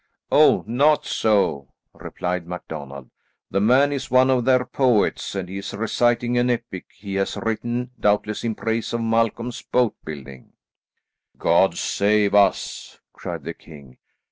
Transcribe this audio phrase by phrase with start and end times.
[0.31, 3.11] "Oh, not so," replied MacDonald.
[3.51, 7.37] "The man is one of their poets, and he is reciting an epic he has
[7.37, 10.53] written, doubtless in praise of Malcolm's boat building."
[11.37, 13.99] "God save us!" cried the king.